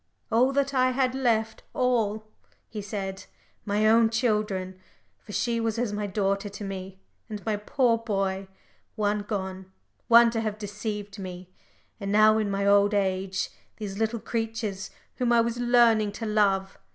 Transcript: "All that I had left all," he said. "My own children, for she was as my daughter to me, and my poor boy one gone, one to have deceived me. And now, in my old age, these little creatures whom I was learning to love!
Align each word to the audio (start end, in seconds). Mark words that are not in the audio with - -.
"All 0.31 0.51
that 0.53 0.73
I 0.73 0.89
had 0.93 1.13
left 1.13 1.61
all," 1.75 2.25
he 2.67 2.81
said. 2.81 3.25
"My 3.65 3.85
own 3.87 4.09
children, 4.09 4.79
for 5.19 5.31
she 5.31 5.59
was 5.59 5.77
as 5.77 5.93
my 5.93 6.07
daughter 6.07 6.49
to 6.49 6.63
me, 6.63 6.99
and 7.29 7.45
my 7.45 7.55
poor 7.55 7.99
boy 7.99 8.47
one 8.95 9.21
gone, 9.21 9.71
one 10.07 10.31
to 10.31 10.41
have 10.41 10.57
deceived 10.57 11.19
me. 11.19 11.51
And 11.99 12.11
now, 12.11 12.39
in 12.39 12.49
my 12.49 12.65
old 12.65 12.95
age, 12.95 13.51
these 13.77 13.99
little 13.99 14.19
creatures 14.19 14.89
whom 15.17 15.31
I 15.31 15.41
was 15.41 15.59
learning 15.59 16.13
to 16.13 16.25
love! 16.25 16.79